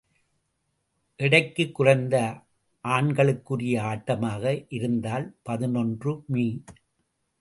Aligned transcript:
எடைக்குக்குறைந்த 1.19 2.15
ஆண்களுக்குரிய 2.85 3.75
ஆட்டமாக 3.83 4.43
இருந்தால் 4.69 5.35
பதினொன்று 5.43 6.23
மீ. 6.27 6.45